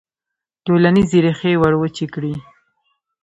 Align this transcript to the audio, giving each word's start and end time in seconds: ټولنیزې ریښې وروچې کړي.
ټولنیزې 0.65 1.19
ریښې 1.25 1.53
وروچې 1.61 2.05
کړي. 2.13 2.33